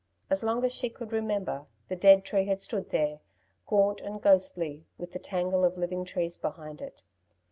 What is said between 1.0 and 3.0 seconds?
remember the dead tree had stood